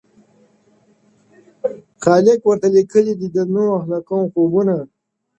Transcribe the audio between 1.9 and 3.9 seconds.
خالق ورته لیکلي دي د نوح